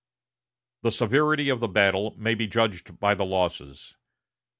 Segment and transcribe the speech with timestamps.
[0.81, 3.95] The severity of the battle may be judged by the losses.